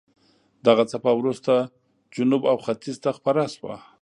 دغه 0.67 0.83
څپه 0.91 1.11
وروسته 1.19 1.53
جنوب 2.15 2.43
او 2.51 2.57
ختیځ 2.65 2.97
ته 3.03 3.09
خپره 3.17 3.41
شوه. 3.55 3.75